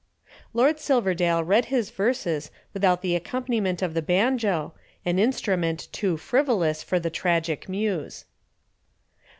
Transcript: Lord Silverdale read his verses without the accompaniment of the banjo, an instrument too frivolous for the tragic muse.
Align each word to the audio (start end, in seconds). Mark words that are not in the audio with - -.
Lord 0.55 0.79
Silverdale 0.79 1.43
read 1.43 1.65
his 1.65 1.91
verses 1.91 2.49
without 2.73 3.03
the 3.03 3.15
accompaniment 3.15 3.83
of 3.83 3.93
the 3.93 4.01
banjo, 4.01 4.73
an 5.05 5.19
instrument 5.19 5.89
too 5.91 6.17
frivolous 6.17 6.81
for 6.81 6.99
the 6.99 7.11
tragic 7.11 7.69
muse. 7.69 8.25